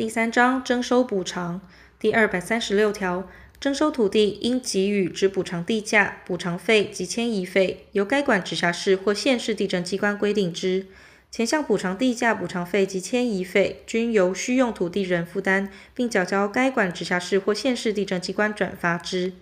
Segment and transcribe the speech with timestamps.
[0.00, 1.60] 第三章征收补偿
[1.98, 3.28] 第二百三十六条，
[3.60, 10.86] 征收土地应给予之补偿地价、补偿费及迁移费，由该管直辖市或县市地政机关规定之。
[11.30, 19.34] 前项补偿地价、补偿费及迁移费，均由需用土地人负担，并缴交该管直辖市或县市地政机关转发之。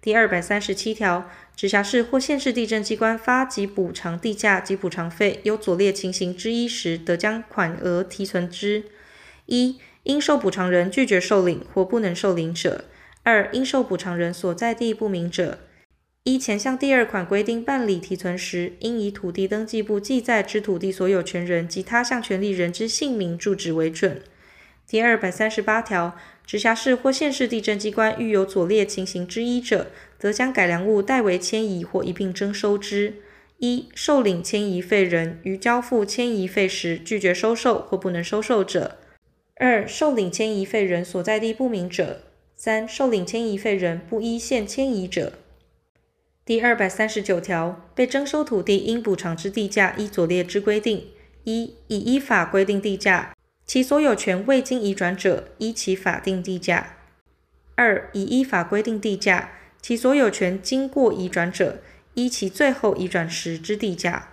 [0.00, 8.84] 第二百三十七条，直辖市或县市地政机关发给补偿地价及补偿费，有左列情形之一时，得将款额提存之：
[9.46, 12.84] 一、应受补偿人拒绝受领或不能受领者；
[13.22, 15.58] 二、应受补偿人所在地不明者。
[16.22, 24.22] 依前项第二款规定办理提存时，应以土地登记簿记载之土地所有权人及他项权利人之姓名、住址为准。
[24.86, 26.16] 第二百三十八条，
[26.46, 33.14] 直辖市或县市地震机关遇有左列情形之一者，则将改良物代为迁移或一并征收之：
[33.58, 38.98] 一、受领迁移费人于交付迁移费时拒绝收受或不能收受者。
[39.56, 42.22] 二、受领迁移费人所在地不明者；
[42.56, 45.34] 三、受领迁移费人不依现迁移者。
[46.44, 51.06] 第二百三十九条，被征收土地应补偿之地价依左列之规定：
[51.44, 53.32] 一、已依法规定地价，
[53.64, 56.96] 其所有权未经移转者，依其法定地价；
[57.76, 61.78] 二、已依法规定地价，其所有权经过移转者，
[62.14, 64.30] 依其最后移转时之地价；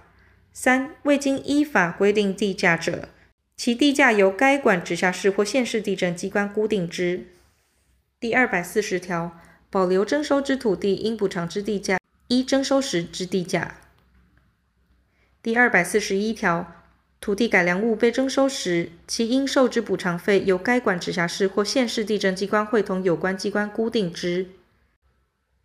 [0.52, 3.10] 三、未经依法规定地价者。
[3.64, 7.28] 其地价由该管直辖市或县市地政机关估定之。
[8.20, 13.76] 第二百四十条，保留征收之土地应补偿之地价，依征收时之地价。
[15.44, 16.74] 第二百四十一条，
[17.20, 24.48] 土地改良物被征收时，其应受之补偿费由该管直辖市或县市地政机关会同有关机关估定之。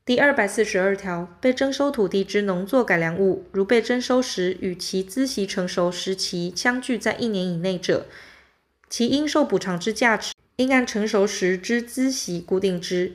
[0.07, 8.07] 第二百四十二条，被征收土地之农作改良物，如被征收时与其孳息成熟时期相距在一年以内者，
[8.89, 13.15] 其应受补偿之价值，应按成熟时之孳息固定之；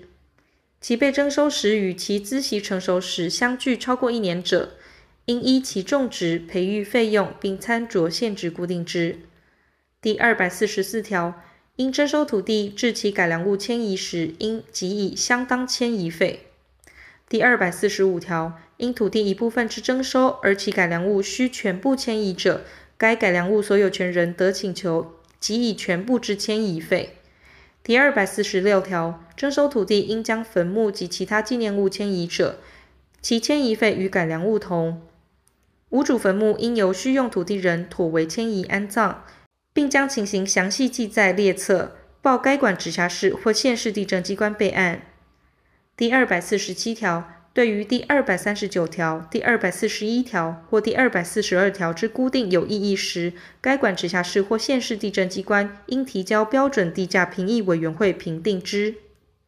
[0.82, 4.74] 其被征收时与其孳息成熟时相距超过一年者，
[5.28, 9.20] 应依其种植、培育费用，并参酌现值固定之。
[10.02, 11.42] 第二百四十四条，
[11.78, 16.48] 因征收土地至其改良物迁移时，应给予相当迁移费。
[17.32, 22.66] 第二百四十五条，因土地一部分之征收而其改良物需全部迁移者，
[22.98, 27.16] 该改良物所有权人得请求给予全部之迁移费。
[27.82, 32.58] 第二百四十六条，征收土地应将坟墓及其他纪念物迁移者，
[33.22, 35.02] 其迁移费与改良物同。
[35.88, 39.24] 无主坟墓应由需用土地人妥为迁移安葬，
[39.72, 45.04] 并将情形详细记载列册，报该管直辖市或县市地政机关备案。
[45.98, 58.96] 第二百四十七条，对于第二百三十九条、第二百四十一条或第二百四十二条之规定有异议时，该管直辖市或县市地震机关应提交标准地价评议委员会评定之。